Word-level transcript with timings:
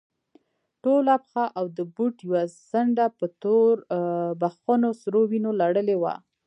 ټوله 0.83 1.15
پښه 1.25 1.45
او 1.57 1.65
د 1.77 1.79
بوټ 1.95 2.15
يوه 2.27 2.43
څنډه 2.69 3.05
په 3.17 3.25
توربخونو 3.41 4.89
سرو 5.01 5.21
وينو 5.31 5.51
لړلې 5.61 5.95
وه. 6.01 6.15